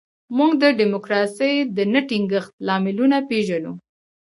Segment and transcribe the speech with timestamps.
[0.37, 3.73] موږ د ډیموکراسۍ د نه ټینګښت لاملونه پېژنو.